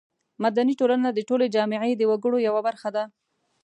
مدني 0.43 0.73
ټولنه 0.79 1.09
د 1.13 1.19
ټولې 1.29 1.45
جامعې 1.55 1.93
د 1.97 2.01
وګړو 2.11 2.37
یوه 2.47 2.61
برخه 2.67 2.89
ده. 2.95 3.03